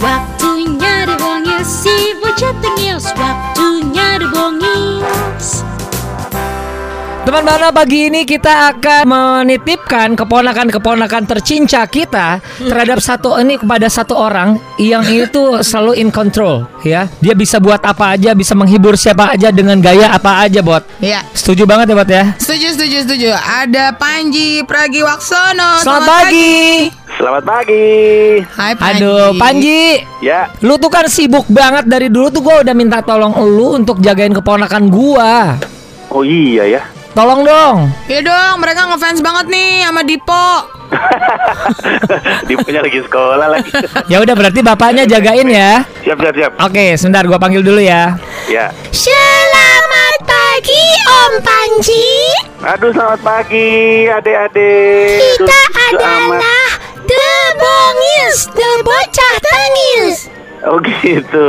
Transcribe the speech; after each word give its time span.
Waktunya 0.00 1.08
dibongis 1.08 1.64
si 1.64 2.12
bocah 2.20 2.52
tengil 2.60 2.98
Waktunya 3.00 4.20
dibongis 4.20 5.64
Teman 7.26 7.42
mana 7.42 7.74
pagi 7.74 8.06
ini 8.06 8.22
kita 8.22 8.70
akan 8.70 9.02
menitipkan 9.02 10.14
keponakan-keponakan 10.14 11.26
tercinta 11.26 11.82
kita 11.90 12.38
terhadap 12.54 13.02
satu 13.02 13.34
ini 13.42 13.58
kepada 13.58 13.90
satu 13.90 14.14
orang 14.14 14.62
yang 14.78 15.02
itu 15.10 15.58
selalu 15.58 15.98
in 15.98 16.14
control 16.14 16.70
ya. 16.86 17.10
Dia 17.18 17.34
bisa 17.34 17.58
buat 17.58 17.82
apa 17.82 18.14
aja, 18.14 18.30
bisa 18.30 18.54
menghibur 18.54 18.94
siapa 18.94 19.34
aja 19.34 19.50
dengan 19.50 19.82
gaya 19.82 20.14
apa 20.14 20.46
aja, 20.46 20.62
Bot. 20.62 20.86
Iya. 21.02 21.26
Setuju 21.34 21.66
banget 21.66 21.90
ya, 21.90 21.94
Bot 21.98 22.10
ya? 22.14 22.24
Setuju, 22.38 22.68
setuju, 22.78 22.98
setuju. 23.10 23.30
Ada 23.34 23.98
Panji 23.98 24.62
Pragiwaksono. 24.62 25.82
Selamat 25.82 26.30
pagi. 26.30 27.05
Selamat 27.16 27.42
pagi. 27.42 27.88
Hai 28.44 28.76
Panji. 28.76 29.00
Aduh, 29.00 29.32
Panji. 29.34 30.04
Ya, 30.20 30.52
Lu 30.60 30.76
tuh 30.76 30.92
kan 30.92 31.08
sibuk 31.08 31.48
banget 31.48 31.88
dari 31.88 32.12
dulu 32.12 32.28
tuh 32.28 32.44
gua 32.44 32.60
udah 32.60 32.74
minta 32.76 33.00
tolong 33.00 33.32
lu 33.32 33.72
untuk 33.74 33.98
jagain 33.98 34.32
keponakan 34.32 34.92
gua. 34.92 35.56
oh 36.08 36.20
iya 36.20 36.64
ya. 36.70 36.82
Tolong 37.16 37.40
dong. 37.42 37.88
Iya 38.04 38.20
dong, 38.20 38.60
mereka 38.60 38.84
ngefans 38.86 39.24
banget 39.24 39.48
nih 39.48 39.88
sama 39.88 40.04
Dipo. 40.04 40.48
Dipunya 42.48 42.84
lagi 42.84 43.00
sekolah 43.00 43.48
lagi. 43.48 43.72
Ya 44.12 44.20
udah 44.20 44.36
berarti 44.36 44.60
bapaknya 44.60 45.08
jagain 45.08 45.48
ya. 45.48 45.88
siap, 46.04 46.20
siap, 46.20 46.34
siap. 46.36 46.52
Oke, 46.60 46.92
sebentar 46.94 47.24
gua 47.24 47.40
panggil 47.40 47.64
dulu 47.64 47.80
ya. 47.80 48.20
Ya. 48.46 48.68
Selamat 48.92 50.20
pagi 50.22 50.84
Om 51.02 51.32
Panji 51.40 52.08
Aduh, 52.60 52.92
selamat 52.92 53.20
pagi, 53.24 53.68
adik-adik. 54.06 55.40
Kita 55.40 55.60
Aduh, 55.72 56.00
adalah 56.04 56.65
Oh 60.66 60.82
gitu. 61.02 61.48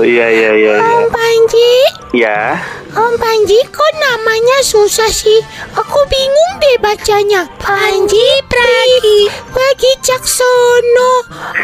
Iya, 0.00 0.26
iya, 0.26 0.50
iya. 0.56 0.74
iya. 0.80 0.96
Om 0.96 1.06
Panji 1.08 1.72
Ya. 2.10 2.56
Om 2.88 3.14
Panji 3.14 3.60
kok 3.68 3.92
namanya 3.94 4.64
susah 4.64 5.12
sih 5.12 5.44
Aku 5.70 6.00
bingung 6.08 6.52
deh 6.56 6.80
bacanya 6.80 7.44
Panji 7.60 8.24
Pragi 8.48 9.28
Pragi 9.52 9.92
Caksono 10.00 11.12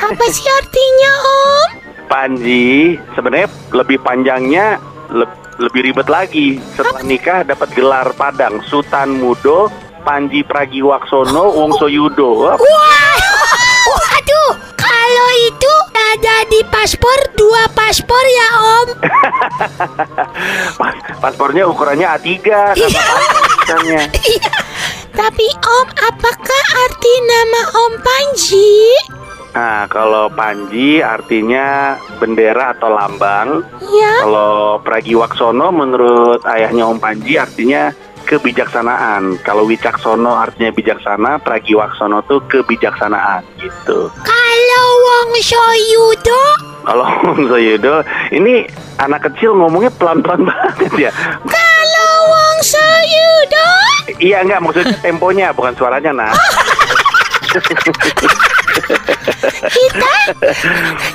Apa 0.05 0.25
sih 0.29 0.45
artinya 0.45 1.13
Om? 1.25 1.69
Panji 2.05 3.01
sebenarnya 3.17 3.49
lebih 3.73 3.97
panjangnya 3.99 4.77
le- 5.09 5.33
lebih 5.57 5.89
ribet 5.89 6.09
lagi. 6.09 6.61
Setelah 6.75 7.01
nikah 7.01 7.41
dapat 7.41 7.73
gelar 7.73 8.13
Padang 8.13 8.61
Sultan 8.67 9.17
Mudo 9.17 9.73
Panji 10.03 10.43
Pragiwaksono 10.43 11.57
Wongso 11.57 11.87
Yudo. 11.87 12.53
Wah, 12.53 13.17
ada 16.13 16.37
di 16.47 16.61
paspor 16.67 17.19
dua 17.33 17.65
paspor 17.73 18.21
ya 18.21 18.49
Om. 18.53 18.89
pas- 20.81 21.03
paspornya 21.19 21.65
ukurannya 21.65 22.07
A3 22.07 22.29
sama 22.77 23.01
panjangnya. 23.57 24.03
Iya. 24.23 24.53
Tapi 25.13 25.47
Om, 25.47 25.87
apakah 25.93 26.63
arti 26.83 27.13
nama 27.23 27.63
Om 27.79 27.93
Panji? 28.01 28.73
Nah, 29.53 29.85
kalau 29.87 30.29
Panji 30.29 30.99
artinya 30.99 31.97
bendera 32.17 32.73
atau 32.73 32.89
lambang. 32.89 33.61
Ya, 33.93 34.25
Kalau 34.25 34.81
Pragiwaksono 34.81 35.69
menurut 35.71 36.41
ayahnya 36.45 36.89
Om 36.89 36.99
Panji 36.99 37.37
artinya 37.37 37.93
kebijaksanaan. 38.25 39.37
Kalau 39.41 39.69
Wicaksono 39.69 40.33
artinya 40.33 40.73
bijaksana, 40.73 41.39
Pragiwaksono 41.39 42.25
tuh 42.25 42.41
kebijaksanaan 42.49 43.45
gitu. 43.61 44.09
kalau 44.11 44.42
Wong 45.23 45.39
Soyudo, 45.39 46.43
Kalau 46.83 47.07
Om 47.31 47.47
Soyudo, 47.47 48.03
ini 48.35 48.67
anak 48.99 49.31
kecil 49.31 49.55
ngomongnya 49.55 49.95
pelan-pelan 49.95 50.43
banget 50.51 50.91
ya. 50.99 51.11
kalau 51.47 52.15
Wong 52.27 52.59
Soyudo, 52.59 53.69
Iya 54.19 54.43
enggak 54.43 54.59
maksudnya 54.59 54.99
temponya 54.99 55.55
bukan 55.55 55.79
suaranya 55.79 56.11
nah. 56.11 56.35
kita 59.73 60.15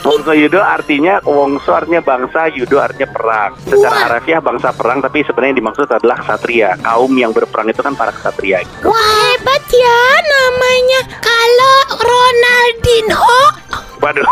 Wongso 0.05 0.31
Yudo 0.31 0.61
artinya 0.61 1.19
Wongso 1.19 1.75
artinya 1.75 1.99
bangsa, 1.99 2.47
Yudo 2.47 2.79
artinya 2.79 3.09
perang. 3.09 3.51
Secara 3.59 3.91
Wah. 3.91 4.03
harafiah 4.07 4.39
bangsa 4.39 4.71
perang, 4.71 5.03
tapi 5.03 5.25
sebenarnya 5.25 5.51
yang 5.51 5.59
dimaksud 5.65 5.87
adalah 5.89 6.15
ksatria. 6.21 6.79
Kaum 6.79 7.11
yang 7.11 7.35
berperang 7.35 7.67
itu 7.67 7.81
kan 7.81 7.91
para 7.91 8.13
ksatria. 8.13 8.63
Gitu. 8.63 8.87
Wah 8.87 9.11
hebat 9.33 9.65
ya 9.67 9.99
namanya. 10.21 10.99
Kalau 11.19 11.77
Ronaldinho, 11.97 13.35
Waduh, 13.97 14.29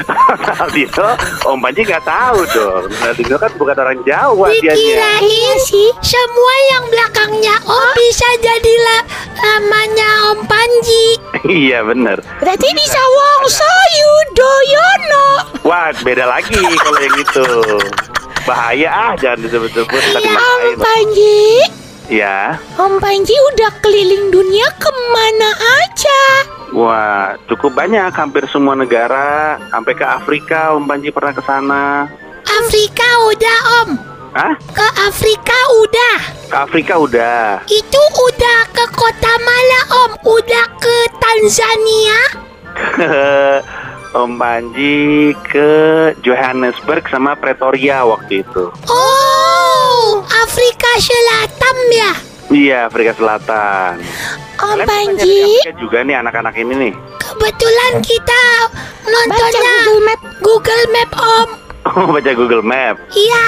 Ronaldinho, 0.46 1.08
Om 1.44 1.58
Panji 1.58 1.82
nggak 1.82 2.00
tahu 2.02 2.38
dong. 2.48 2.86
Ronaldinho 2.88 3.36
kan 3.36 3.50
bukan 3.54 3.76
orang 3.76 3.98
Jawa 4.02 4.46
dianya. 4.52 4.72
dikirain 4.72 5.56
sih 5.60 5.90
semua 6.00 6.54
yang 6.70 6.84
belakangnya 6.86 7.54
Om 7.60 7.88
bisa 7.94 8.28
jadi 8.38 8.74
la- 8.80 9.06
namanya 9.36 10.10
Om 10.30 10.40
Panji. 10.44 11.06
iya 11.44 11.82
bener. 11.82 12.22
Berarti 12.38 12.68
bisa 12.72 13.00
Wong 13.00 13.42
Soyudoyono. 13.48 15.26
Wah, 15.62 15.90
beda 15.98 16.24
lagi 16.24 16.54
kalau 16.54 16.98
yang 16.98 17.16
itu. 17.16 17.46
Bahaya 18.44 18.88
ah, 18.88 19.12
jangan 19.14 19.44
disebut-sebut 19.44 20.02
tadi 20.10 20.24
Ya 20.24 20.32
Om 20.32 20.38
maksain. 20.38 20.76
Panji, 20.78 21.42
Ya, 22.08 22.38
Om 22.74 22.96
Panji 22.96 23.36
udah 23.52 23.68
keliling 23.78 24.30
dunia 24.30 24.64
ke 24.74 24.88
mana 25.12 25.50
aja? 25.52 25.87
Wah 26.78 27.34
cukup 27.50 27.74
banyak, 27.74 28.14
hampir 28.14 28.46
semua 28.46 28.78
negara, 28.78 29.58
sampai 29.74 29.92
ke 29.98 30.06
Afrika, 30.06 30.78
Om 30.78 30.86
Panji 30.86 31.10
pernah 31.10 31.34
ke 31.34 31.42
sana. 31.42 32.06
Afrika 32.46 33.08
udah 33.34 33.58
Om, 33.82 33.90
Hah? 34.38 34.54
ke 34.70 34.86
Afrika 35.02 35.58
udah. 35.82 36.16
Ke 36.46 36.56
Afrika 36.62 36.94
udah. 36.96 37.66
Itu 37.66 38.02
udah 38.30 38.58
ke 38.70 38.84
kota 38.94 39.32
mana 39.42 39.80
Om? 40.06 40.10
Udah 40.22 40.66
ke 40.78 40.96
Tanzania? 41.18 42.20
Om 44.22 44.40
Panji 44.40 45.36
ke 45.44 45.70
Johannesburg 46.24 47.04
sama 47.12 47.36
Pretoria 47.36 48.06
waktu 48.06 48.40
itu. 48.40 48.72
Oh, 48.88 50.24
Afrika 50.24 50.90
Selatan 50.96 51.76
ya? 51.92 52.12
Iya, 52.48 52.78
Afrika 52.88 53.12
Selatan. 53.12 54.00
Om 54.58 54.74
Kalian 54.74 54.86
Panji, 54.86 55.54
juga 55.76 56.02
nih 56.02 56.16
anak-anak 56.16 56.54
ini 56.56 56.74
nih. 56.76 56.92
kebetulan 57.20 57.92
kita 58.00 58.42
nontonnya 59.04 59.74
Google 59.80 60.02
Map. 60.02 60.20
Google 60.40 60.84
Map 60.90 61.10
Om. 61.14 61.48
Oh, 61.88 62.06
baca 62.10 62.32
Google 62.32 62.60
Map. 62.60 62.98
Iya, 63.10 63.44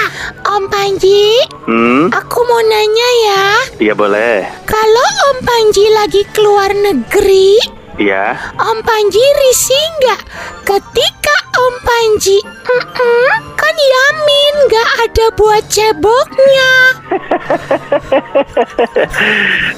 Om 0.47 0.63
Panji, 0.65 1.35
Hmm, 1.63 2.07
aku 2.09 2.39
mau 2.43 2.57
nanya 2.59 3.09
ya. 3.21 3.43
iya 3.77 3.93
boleh. 3.93 4.47
Kalau 4.63 5.07
Om 5.29 5.37
Panji 5.41 5.85
lagi 5.91 6.23
keluar 6.29 6.71
negeri, 6.71 7.59
Iya. 7.97 8.33
Om 8.57 8.79
Panji 8.81 9.19
risih 9.19 9.83
nggak 9.99 10.21
ketika 10.63 11.35
Om 11.59 11.75
Panji 11.81 12.37
"Mm-mm," 12.41 13.50
kan 13.71 13.79
yamin 13.79 14.55
nggak 14.67 14.89
ada 15.07 15.25
buat 15.39 15.63
ceboknya. 15.71 16.73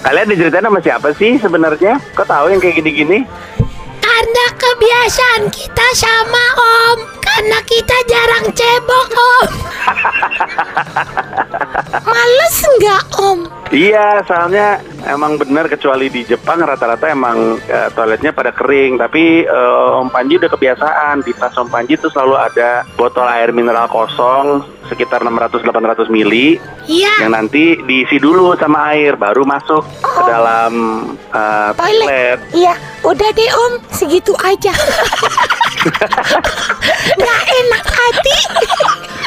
Kalian 0.09 0.33
diceritain 0.33 0.65
sama 0.65 0.81
siapa 0.81 1.13
sih 1.13 1.37
sebenarnya? 1.37 2.01
Kok 2.17 2.25
tahu 2.25 2.49
yang 2.49 2.57
kayak 2.57 2.81
gini-gini? 2.81 3.21
Karena 4.01 4.45
kebiasaan 4.57 5.45
kita 5.53 5.87
sama 5.93 6.45
Om, 6.57 6.97
karena 7.21 7.61
kita 7.69 7.93
jarang 8.09 8.49
cebok 8.57 9.13
Om. 9.13 9.51
Males 12.09 12.57
nggak 12.81 13.03
Om? 13.13 13.39
Iya, 13.69 14.25
soalnya 14.25 14.81
emang 15.05 15.35
benar 15.35 15.65
kecuali 15.65 16.07
di 16.07 16.23
Jepang 16.23 16.59
rata-rata 16.59 17.07
emang 17.07 17.59
eh, 17.61 17.89
toiletnya 17.91 18.31
pada 18.31 18.49
kering. 18.49 18.97
Tapi 18.97 19.43
eh, 19.43 19.99
Om 19.99 20.09
Panji 20.09 20.37
udah 20.37 20.47
kebiasaan 20.47 21.21
di 21.21 21.31
tas 21.33 21.53
Om 21.53 21.67
Panji 21.67 21.95
tuh 21.95 22.07
selalu 22.07 22.35
ada 22.35 22.83
botol 22.93 23.25
air 23.25 23.49
mineral 23.49 23.87
kosong 23.87 24.61
sekitar 24.83 25.23
600-800 25.23 26.11
mili 26.11 26.59
Iya. 26.83 27.23
yang 27.23 27.31
nanti 27.31 27.79
diisi 27.79 28.19
dulu 28.19 28.51
sama 28.59 28.91
air 28.91 29.15
baru 29.15 29.47
masuk 29.47 29.79
ke 29.97 30.21
dalam 30.23 30.73
eh, 31.31 31.69
Toilet. 31.73 32.07
toilet. 32.07 32.39
Iya, 32.51 32.73
udah 33.01 33.29
deh 33.31 33.49
Om, 33.49 33.73
segitu 33.89 34.35
aja. 34.37 34.75
Nggak 37.13 37.41
enak 37.43 37.85
hati. 37.85 38.37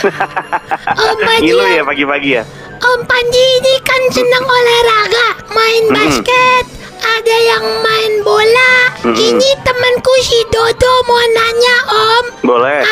Om 1.08 1.16
Panji, 1.18 1.50
Ngilu 1.50 1.64
ya 1.66 1.82
pagi-pagi 1.82 2.30
ya. 2.32 2.42
Om 2.76 3.00
Panji 3.04 3.44
ini 3.58 3.74
kan 3.80 4.02
senang 4.12 4.44
olahraga, 4.44 5.28
main 5.56 5.84
basket, 5.88 6.64
ada 7.00 7.36
yang 7.48 7.64
main 7.80 8.12
bola. 8.20 8.74
Mm-mm. 9.08 9.16
Ini 9.16 9.50
temanku 9.64 10.14
si 10.20 10.38
Dodo 10.52 10.92
mau 11.08 11.24
nanya 11.32 11.76
Om, 11.88 12.24
Boleh. 12.44 12.84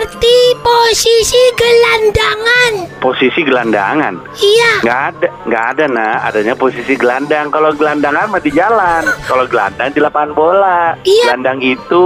Arti 0.00 0.38
posisi 0.62 1.42
gelandangan? 1.56 2.92
posisi 3.02 3.42
gelandangan. 3.42 4.14
Iya. 4.38 4.72
Nggak 4.86 5.00
ada, 5.10 5.28
nggak 5.50 5.64
ada 5.74 5.84
nah. 5.90 6.14
Adanya 6.22 6.54
posisi 6.54 6.94
gelandang. 6.94 7.50
Kalau 7.50 7.74
gelandangan 7.74 8.30
mah 8.30 8.38
di 8.38 8.54
jalan. 8.54 9.02
Kalau 9.26 9.44
gelandang 9.50 9.90
di 9.90 9.98
lapangan 9.98 10.32
bola. 10.32 10.94
Iya. 11.02 11.34
Gelandang 11.34 11.58
itu 11.66 12.04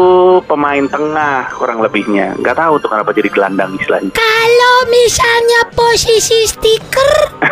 pemain 0.48 0.88
tengah 0.88 1.52
kurang 1.52 1.84
lebihnya. 1.84 2.32
Nggak 2.40 2.56
tahu 2.56 2.80
tuh 2.80 2.88
kenapa 2.88 3.12
jadi 3.12 3.28
gelandang 3.28 3.76
istilahnya. 3.76 4.10
Kalau 4.16 4.76
misalnya 4.88 5.60
posisi 5.76 6.48
stiker, 6.48 7.12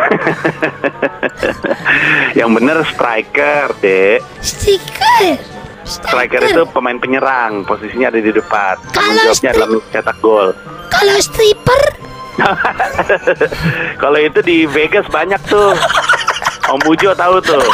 Yang 2.39 2.49
bener 2.49 2.77
striker, 2.89 3.69
dek. 3.79 4.19
stiker. 4.41 5.54
Striker 5.85 6.41
itu 6.41 6.65
pemain 6.73 6.97
penyerang, 6.97 7.61
posisinya 7.63 8.09
ada 8.09 8.19
di 8.19 8.33
depan. 8.33 8.75
Tanggung 8.89 9.15
Kalau 9.15 9.25
jawabnya 9.29 9.49
adalah 9.53 9.69
mencetak 9.69 10.17
gol. 10.17 10.49
Kalau 10.89 11.15
stripper, 11.21 11.81
Kalau 14.01 14.19
itu 14.19 14.39
di 14.43 14.67
Vegas 14.67 15.07
banyak 15.07 15.39
tuh. 15.47 15.71
Om 16.67 16.79
Bujo 16.83 17.13
tahu 17.15 17.39
tuh. 17.39 17.63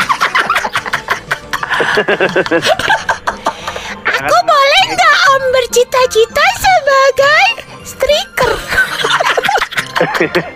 aku 4.21 4.37
boleh 4.45 4.83
nggak 4.93 5.17
om 5.33 5.43
bercita-cita 5.49 6.45
sebagai 6.61 7.45
striker? 7.81 8.53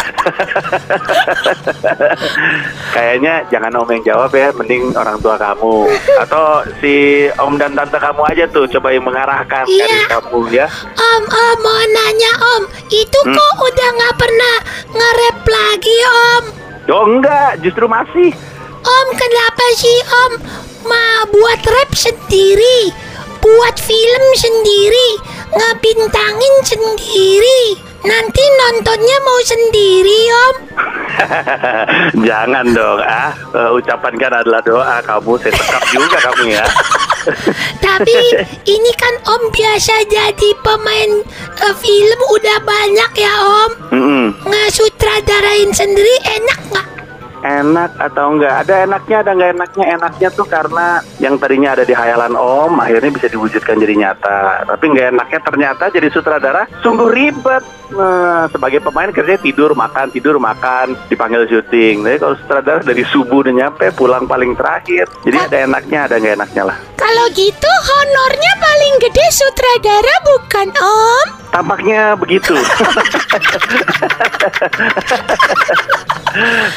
Kayaknya 2.96 3.34
jangan 3.50 3.72
Om 3.76 3.90
yang 3.92 4.04
jawab 4.06 4.32
ya, 4.32 4.48
mending 4.52 4.94
orang 4.94 5.18
tua 5.20 5.36
kamu 5.36 5.76
atau 6.22 6.46
si 6.80 6.94
Om 7.32 7.54
dan 7.56 7.72
tante 7.74 7.98
kamu 7.98 8.22
aja 8.26 8.44
tuh 8.50 8.66
coba 8.70 8.88
yang 8.90 9.04
mengarahkan 9.04 9.64
Iya. 9.68 10.10
kamu 10.10 10.40
ya. 10.50 10.66
Om, 10.96 11.24
om 11.26 11.58
mau 11.60 11.82
nanya 11.86 12.32
om, 12.58 12.62
itu 12.88 13.20
Hmm. 13.22 13.34
kok 13.34 13.52
udah 13.62 13.90
nggak 13.92 14.16
pernah 14.16 14.56
nge-rap 14.90 15.40
lagi 15.44 15.98
om? 16.06 16.44
Oh 16.86 17.04
enggak, 17.04 17.60
justru 17.60 17.86
masih. 17.86 18.32
Om 18.80 19.08
kenapa 19.12 19.66
sih 19.76 19.98
om 20.06 20.32
ma 20.86 21.26
buat 21.28 21.62
rap 21.66 21.92
sendiri, 21.92 22.94
buat 23.42 23.76
film 23.76 24.24
sendiri, 24.38 25.10
ngebintangin 25.50 26.56
sendiri, 26.62 27.64
nanti 28.06 28.44
nontonnya 28.64 29.18
mau 29.26 29.40
sendiri 29.44 30.20
om? 30.32 30.56
Jangan 32.28 32.66
dong, 32.72 33.00
ah 33.02 33.34
Eh, 33.56 33.70
ucapan 33.72 34.14
kan 34.20 34.32
adalah 34.36 34.60
doa 34.60 35.00
kamu, 35.00 35.40
saya 35.40 35.54
sekap 35.56 35.84
juga 35.96 36.18
kamu 36.20 36.60
ya. 36.60 36.66
Tapi 37.86 38.20
ini 38.68 38.92
kan 39.00 39.16
om 39.32 39.48
biasa 39.50 40.06
jadi 40.12 40.50
pemain 40.60 41.12
eh, 41.64 41.76
film 41.80 42.20
udah 42.36 42.58
banyak 42.68 43.12
ya 43.16 43.34
om, 43.42 43.72
Mm-mm. 43.96 44.26
ngesutradarain 44.44 45.72
sendiri 45.72 46.16
enak 46.28 46.60
nggak? 46.68 46.88
Enak 47.46 48.02
atau 48.02 48.34
enggak? 48.34 48.66
Ada 48.66 48.90
enaknya, 48.90 49.18
ada 49.22 49.32
enggak 49.38 49.52
enaknya. 49.54 49.86
Enaknya 49.94 50.30
tuh 50.34 50.48
karena 50.50 50.98
yang 51.22 51.38
tadinya 51.38 51.78
ada 51.78 51.86
di 51.86 51.94
hayalan 51.94 52.34
Om, 52.34 52.82
akhirnya 52.82 53.12
bisa 53.14 53.28
diwujudkan 53.30 53.78
jadi 53.78 53.94
nyata. 53.94 54.66
Tapi 54.66 54.86
enggak 54.90 55.08
enaknya 55.14 55.40
ternyata 55.46 55.84
jadi 55.94 56.08
sutradara 56.10 56.66
sungguh 56.82 57.10
ribet. 57.14 57.62
Nah, 57.86 58.50
sebagai 58.50 58.82
pemain 58.82 59.14
kerja 59.14 59.38
tidur, 59.38 59.78
makan, 59.78 60.10
tidur, 60.10 60.42
makan, 60.42 60.98
dipanggil 61.06 61.46
syuting. 61.46 62.02
Jadi 62.02 62.18
kalau 62.18 62.34
sutradara 62.42 62.82
dari 62.82 63.06
subuh 63.06 63.46
udah 63.46 63.54
nyampe, 63.54 63.86
pulang 63.94 64.26
paling 64.26 64.58
terakhir. 64.58 65.06
Jadi 65.22 65.38
ada 65.38 65.58
enaknya, 65.70 66.00
ada 66.10 66.16
enggak 66.18 66.34
enaknya 66.42 66.64
lah. 66.74 66.78
Kalau 66.98 67.26
gitu 67.38 67.70
honornya 67.70 68.54
paling 68.58 68.94
gede 69.06 69.26
sutradara 69.30 70.16
bukan 70.26 70.68
om? 70.74 71.28
Tampaknya 71.54 72.18
begitu. 72.18 72.58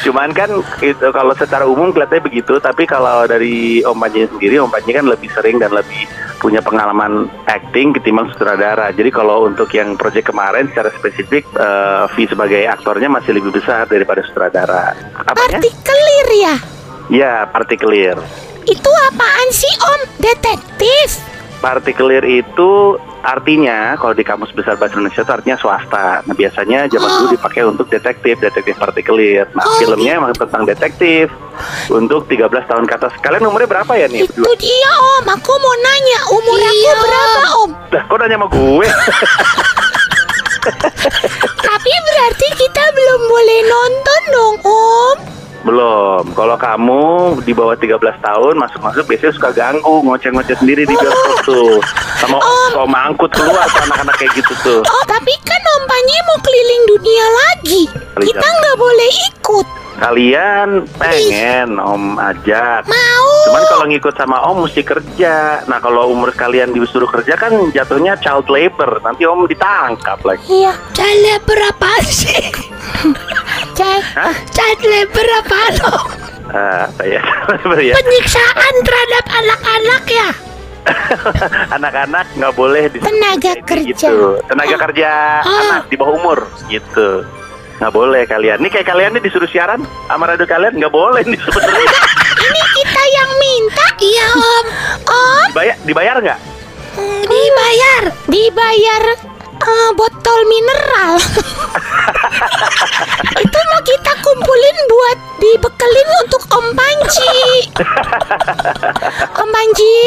Cuman 0.07 0.31
kan 0.31 0.49
itu 0.79 1.07
kalau 1.11 1.35
secara 1.35 1.67
umum 1.67 1.91
kelihatannya 1.91 2.23
begitu, 2.23 2.59
tapi 2.63 2.87
kalau 2.87 3.27
dari 3.27 3.83
Om 3.83 3.99
Panji 3.99 4.23
sendiri, 4.31 4.55
Om 4.63 4.71
Panji 4.71 4.91
kan 4.95 5.05
lebih 5.05 5.29
sering 5.35 5.59
dan 5.59 5.75
lebih 5.75 6.07
punya 6.39 6.63
pengalaman 6.63 7.27
acting 7.45 7.91
ketimbang 7.91 8.31
sutradara. 8.31 8.95
Jadi 8.95 9.11
kalau 9.11 9.43
untuk 9.43 9.67
yang 9.75 9.99
proyek 9.99 10.31
kemarin 10.31 10.71
secara 10.71 10.89
spesifik 10.95 11.43
eh, 11.59 12.07
fee 12.15 12.31
sebagai 12.31 12.63
aktornya 12.71 13.11
masih 13.11 13.35
lebih 13.35 13.51
besar 13.59 13.83
daripada 13.91 14.23
sutradara. 14.23 14.95
Apanya? 15.27 15.59
Partikelir 15.59 16.27
ya? 16.39 16.55
Ya, 17.11 17.33
partikelir. 17.51 18.15
Itu 18.63 18.91
apaan 19.11 19.47
sih 19.51 19.73
om? 19.83 20.01
Detektif? 20.23 21.28
Partikelir 21.59 22.23
itu 22.23 22.95
artinya 23.19 23.99
kalau 23.99 24.15
di 24.15 24.23
kamus 24.23 24.55
besar 24.55 24.79
bahasa 24.79 24.95
Indonesia 24.95 25.27
itu 25.27 25.33
artinya 25.35 25.57
swasta. 25.59 26.23
Nah 26.23 26.31
biasanya 26.31 26.87
zaman 26.87 27.09
dulu 27.19 27.35
dipakai 27.35 27.67
untuk 27.67 27.91
detektif, 27.91 28.39
detektif 28.39 28.79
partikelir. 28.79 29.43
Nah 29.51 29.67
Oh, 29.67 29.75
filmnya 29.75 30.23
emang 30.23 30.31
tentang 30.31 30.63
detektif 30.63 31.27
untuk 31.91 32.31
13 32.31 32.47
tahun 32.63 32.87
ke 32.87 32.93
atas. 32.95 33.11
Kalian 33.19 33.43
umurnya 33.51 33.67
berapa 33.67 33.91
ya 33.91 34.07
nih? 34.07 34.23
Itu 34.23 34.51
dia 34.55 34.91
om, 35.19 35.25
aku 35.27 35.51
mau 35.59 35.75
nanya 35.83 36.19
umur 36.31 36.57
aku 36.63 36.91
berapa 37.03 37.41
om? 37.59 37.69
Dah, 37.91 38.03
kok 38.07 38.17
nanya 38.23 38.35
sama 38.39 38.47
gue? 38.47 38.87
Tapi 41.69 41.91
berarti 41.91 42.47
kita 42.55 42.83
belum 42.91 43.21
boleh 43.27 43.59
nonton 43.67 44.21
dong 44.31 44.55
om? 44.63 45.38
Belum. 45.69 46.23
Kalau 46.33 46.57
kamu 46.57 47.03
di 47.45 47.53
bawah 47.53 47.77
13 47.77 47.93
tahun 48.17 48.57
masuk-masuk 48.57 49.05
biasanya 49.05 49.33
suka 49.37 49.49
ganggu, 49.53 50.01
ngoceh-ngoceh 50.01 50.57
sendiri 50.57 50.81
di 50.81 50.97
bioskop 50.97 51.37
tuh. 51.45 51.77
Sama 52.17 52.41
Oh. 52.41 52.81
om 52.81 52.93
angkut 52.95 53.29
keluar 53.29 53.69
tuh 53.69 53.85
anak-anak 53.85 54.17
kayak 54.17 54.33
gitu 54.33 54.53
tuh. 54.65 54.81
Oh 54.81 55.03
tapi 55.05 55.29
kan 55.45 55.61
om 55.77 55.83
Panji 55.85 56.15
mau 56.25 56.37
keliling 56.41 56.83
dunia 56.89 57.25
lagi. 57.45 57.81
Kita 58.17 58.41
nggak 58.41 58.77
boleh 58.77 59.11
ikut. 59.29 59.67
Kalian 59.99 60.69
pengen 60.95 61.77
om 61.77 62.17
ajak. 62.17 62.87
Mau? 62.87 63.29
Cuman 63.45 63.63
kalau 63.67 63.85
ngikut 63.85 64.15
sama 64.15 64.37
om 64.41 64.65
mesti 64.65 64.81
kerja. 64.81 65.61
Nah 65.67 65.77
kalau 65.77 66.09
umur 66.09 66.31
kalian 66.31 66.73
disuruh 66.73 67.09
kerja 67.09 67.35
kan 67.35 67.51
jatuhnya 67.69 68.17
child 68.17 68.49
labor. 68.49 68.97
Nanti 69.05 69.27
om 69.27 69.45
ditangkap 69.45 70.17
lagi. 70.25 70.41
Iya. 70.49 70.73
Child 70.97 71.45
berapa 71.45 71.89
sih? 72.01 72.41
Child, 73.79 74.03
Hah? 74.11 74.35
child 74.51 74.79
labor 74.83 75.27
om? 75.39 76.07
Ah, 76.49 76.83
saya 76.91 77.23
labor 77.47 77.79
ya. 77.79 77.95
Penyiksaan 77.95 78.73
terhadap 78.83 79.25
anak-anak 79.31 80.03
ya? 80.05 80.29
Anak-anak 81.77 82.25
nggak 82.35 82.53
boleh 82.53 82.91
di 82.91 82.99
Tenaga 82.99 83.53
kerja. 83.63 83.87
gitu. 83.87 84.35
Tenaga 84.43 84.75
kerja 84.81 85.09
Ah. 85.39 85.79
anak 85.79 85.87
di 85.87 85.95
bawah 85.95 86.11
umur 86.13 86.39
gitu. 86.67 87.23
Nggak 87.79 87.93
boleh 87.93 88.27
kalian. 88.27 88.59
Ini 88.59 88.67
kayak 88.69 88.87
kalian 88.89 89.15
nih 89.15 89.23
disuruh 89.23 89.47
siaran 89.47 89.79
sama 90.05 90.27
radio 90.27 90.43
kalian 90.43 90.75
nggak 90.75 90.91
boleh 90.91 91.23
nih 91.23 91.39
sebenarnya. 91.39 91.87
Ini 92.35 92.61
kita 92.75 93.03
yang 93.09 93.31
minta. 93.37 93.85
Iya 93.97 94.25
om. 94.29 94.65
Om 95.05 95.47
Dibayar 95.49 95.75
dibayar 95.85 96.15
nggak? 96.19 96.39
mm, 96.97 97.21
dibayar. 97.23 98.01
Dibayar 98.27 99.03
eh, 99.61 99.91
botol 99.95 100.39
mineral. 100.47 101.13
Itu 103.43 103.59
mau 103.59 103.81
kita 103.83 104.11
kumpulin 104.23 104.77
buat 104.87 105.17
dibekelin 105.39 106.09
untuk 106.25 106.43
Om 106.51 106.67
Panji. 106.75 107.37
Om 109.43 109.49
Panji. 109.51 109.97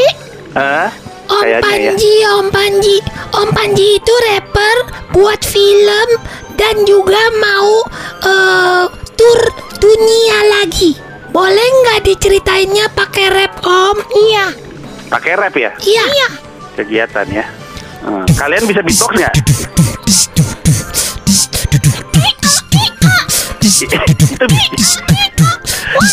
Hah? 0.56 0.88
Om 1.32 1.42
Kayaknya 1.42 1.72
ya. 1.78 1.90
Panji, 1.92 2.14
Om 2.26 2.46
Panji, 2.52 2.96
Om 3.32 3.48
Panji 3.56 3.86
itu 3.96 4.14
rapper 4.28 4.76
buat 5.16 5.40
film 5.40 6.08
dan 6.60 6.84
juga 6.84 7.22
mau 7.40 7.72
eh, 8.26 8.84
tur 9.16 9.40
dunia 9.80 10.38
lagi. 10.60 10.92
Boleh 11.32 11.64
nggak 11.64 12.04
diceritainnya 12.04 12.92
pakai 12.92 13.32
rap 13.32 13.56
Om? 13.64 13.96
Iya, 14.12 14.46
Pakai 15.08 15.32
rap 15.36 15.52
ya 15.56 15.72
iya. 15.84 16.04
iya. 16.08 16.28
kegiatan 16.76 17.28
ya. 17.28 17.44
Hmm. 18.02 18.26
Kalian 18.34 18.66
bisa 18.66 18.82
beatbox 18.82 19.12
nggak? 19.14 19.34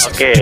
Oke. 0.09 0.33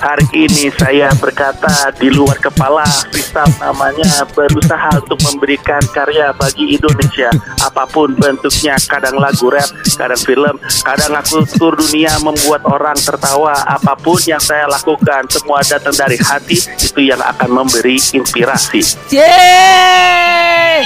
Hari 0.00 0.32
ini 0.32 0.72
saya 0.80 1.12
berkata 1.20 1.92
di 2.00 2.08
luar 2.08 2.40
kepala 2.40 2.88
Freestyle 3.12 3.52
namanya 3.60 4.24
berusaha 4.32 4.96
untuk 4.96 5.20
memberikan 5.28 5.84
karya 5.92 6.32
bagi 6.32 6.72
Indonesia 6.72 7.28
Apa 7.60 7.84
pun 7.84 8.16
bentuknya 8.16 8.80
kadang 8.88 9.20
lagu 9.20 9.52
rap, 9.52 9.68
kadang 9.92 10.16
film 10.24 10.56
Kadang 10.80 11.12
aku 11.12 11.44
tur 11.52 11.76
dunia 11.76 12.16
membuat 12.24 12.64
orang 12.64 12.96
tertawa 12.96 13.52
Apa 13.68 13.92
pun 13.92 14.16
yang 14.24 14.40
saya 14.40 14.64
lakukan 14.72 15.28
semua 15.28 15.60
datang 15.68 15.92
dari 15.92 16.16
hati 16.16 16.56
Itu 16.80 17.04
yang 17.04 17.20
akan 17.20 17.60
memberi 17.60 18.00
inspirasi 18.00 19.12
Yeay! 19.12 20.80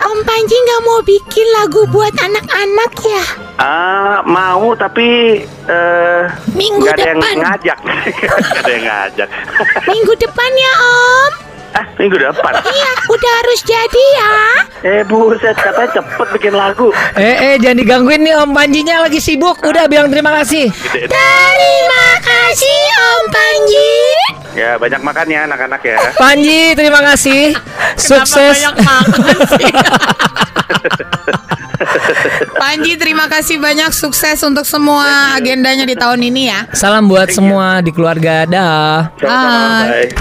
Om 0.00 0.18
Panji 0.24 0.56
nggak 0.56 0.82
mau 0.88 1.04
bikin 1.04 1.46
lagu 1.60 1.84
buat 1.92 2.16
anak-anak 2.16 2.92
ya? 3.04 3.49
Ah, 3.60 4.24
mau 4.24 4.72
tapi 4.72 5.36
eh 5.44 6.22
Minggu 6.56 6.80
nggak 6.80 6.96
ada 6.96 7.04
yang 7.06 7.20
depan. 7.20 7.36
ngajak 7.44 7.78
Nggak 8.48 8.62
ada 8.64 8.72
yang 8.72 8.84
ngajak 8.88 9.28
Minggu 9.92 10.12
depan 10.16 10.50
ya 10.56 10.72
Om. 10.80 11.32
Ah, 11.70 11.86
minggu 11.94 12.18
depan. 12.18 12.50
Iya, 12.66 12.90
udah 13.06 13.32
harus 13.38 13.62
jadi 13.62 14.04
ya. 14.18 14.32
Eh, 14.82 15.02
buset, 15.06 15.54
katanya 15.54 16.02
cepet 16.02 16.28
bikin 16.34 16.58
lagu. 16.58 16.90
Eh, 17.14 17.54
eh, 17.54 17.54
jangan 17.62 17.78
digangguin 17.78 18.26
nih 18.26 18.34
Om 18.34 18.50
Panjinya 18.50 19.06
lagi 19.06 19.22
sibuk. 19.22 19.62
Udah 19.62 19.86
bilang 19.86 20.10
terima 20.10 20.34
kasih. 20.34 20.66
Terima 20.90 22.06
kasih 22.18 22.80
Om 22.90 23.24
Panji. 23.30 23.94
Ya, 24.58 24.82
banyak 24.82 24.98
makan 24.98 25.26
ya 25.30 25.40
anak-anak 25.46 25.82
ya. 25.86 25.96
Panji, 26.18 26.74
terima 26.74 27.06
kasih. 27.06 27.54
Sukses. 27.94 28.66
banyak 28.66 28.76
makan 28.82 29.36
sih? 29.54 29.70
Panji 32.70 32.94
terima 32.94 33.26
kasih 33.26 33.58
banyak 33.58 33.90
sukses 33.90 34.38
untuk 34.46 34.62
semua 34.62 35.34
agendanya 35.34 35.82
di 35.82 35.98
tahun 35.98 36.22
ini 36.22 36.54
ya. 36.54 36.70
Salam 36.70 37.10
buat 37.10 37.26
semua 37.34 37.82
di 37.82 37.90
keluarga. 37.90 38.46
Dah. 38.46 39.10
Bye. 39.18 40.14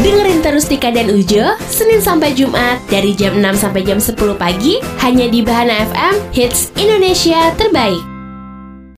Dengerin 0.00 0.40
terus 0.40 0.64
Tika 0.64 0.88
dan 0.88 1.12
Ujo 1.12 1.44
Senin 1.68 2.00
sampai 2.00 2.32
Jumat 2.32 2.80
dari 2.88 3.12
jam 3.12 3.36
6 3.36 3.68
sampai 3.68 3.84
jam 3.84 4.00
10 4.00 4.16
pagi 4.16 4.80
hanya 5.04 5.28
di 5.28 5.44
Bahana 5.44 5.84
FM 5.92 6.14
Hits 6.32 6.72
Indonesia 6.80 7.52
terbaik. 7.60 8.13